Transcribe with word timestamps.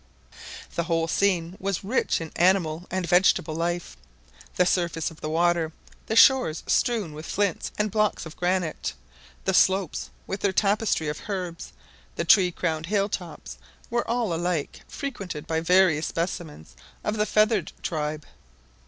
The 0.73 0.85
whole 0.85 1.07
scene 1.07 1.57
was 1.59 1.83
rich 1.83 2.19
in 2.21 2.31
animal 2.35 2.87
and 2.89 3.07
vegetable 3.07 3.53
life. 3.53 3.95
The 4.55 4.65
surface 4.65 5.11
of 5.11 5.21
the 5.21 5.29
water, 5.29 5.71
the 6.07 6.15
shores 6.15 6.63
strewn 6.65 7.13
with 7.13 7.27
flints 7.27 7.71
and 7.77 7.91
blocks 7.91 8.25
of 8.25 8.35
granite, 8.35 8.93
the 9.45 9.53
slopes 9.53 10.09
with 10.25 10.39
their 10.39 10.53
tapestry 10.53 11.07
of 11.07 11.29
herbs, 11.29 11.71
the 12.15 12.25
tree 12.25 12.51
crowned 12.51 12.87
hill 12.87 13.09
tops, 13.09 13.59
were 13.91 14.09
all 14.09 14.33
alike 14.33 14.81
frequented 14.87 15.45
by 15.45 15.59
various 15.61 16.07
specimens 16.07 16.73
of 17.03 17.17
the 17.17 17.27
feathered 17.27 17.71
tribe. 17.83 18.25